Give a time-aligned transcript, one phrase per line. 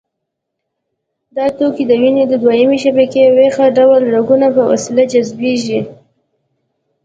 [1.35, 5.79] دا توکي د وینې د دویمې شبکې ویښته ډوله رګونو په وسیله جذبېږي.